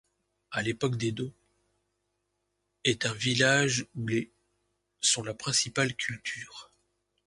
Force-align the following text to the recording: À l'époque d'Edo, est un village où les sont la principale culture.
À 0.49 0.63
l'époque 0.63 0.95
d'Edo, 0.97 1.31
est 2.85 3.05
un 3.05 3.13
village 3.13 3.85
où 3.93 4.07
les 4.07 4.33
sont 4.99 5.21
la 5.21 5.35
principale 5.35 5.95
culture. 5.95 6.73